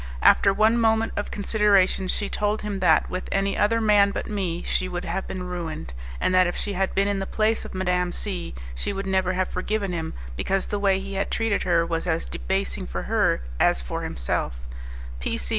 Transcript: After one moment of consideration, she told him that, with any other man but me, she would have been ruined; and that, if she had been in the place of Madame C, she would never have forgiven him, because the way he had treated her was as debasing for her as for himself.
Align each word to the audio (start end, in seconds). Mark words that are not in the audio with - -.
After 0.23 0.51
one 0.51 0.79
moment 0.79 1.13
of 1.15 1.29
consideration, 1.29 2.07
she 2.07 2.27
told 2.27 2.63
him 2.63 2.79
that, 2.79 3.07
with 3.07 3.29
any 3.31 3.55
other 3.55 3.79
man 3.79 4.09
but 4.09 4.25
me, 4.25 4.63
she 4.63 4.89
would 4.89 5.05
have 5.05 5.27
been 5.27 5.43
ruined; 5.43 5.93
and 6.19 6.33
that, 6.33 6.47
if 6.47 6.55
she 6.57 6.73
had 6.73 6.95
been 6.95 7.07
in 7.07 7.19
the 7.19 7.27
place 7.27 7.65
of 7.65 7.75
Madame 7.75 8.11
C, 8.11 8.55
she 8.73 8.93
would 8.93 9.05
never 9.05 9.33
have 9.33 9.49
forgiven 9.49 9.93
him, 9.93 10.15
because 10.35 10.65
the 10.65 10.79
way 10.79 10.99
he 10.99 11.13
had 11.13 11.29
treated 11.29 11.61
her 11.61 11.85
was 11.85 12.07
as 12.07 12.25
debasing 12.25 12.87
for 12.87 13.03
her 13.03 13.43
as 13.59 13.79
for 13.79 14.01
himself. 14.01 14.55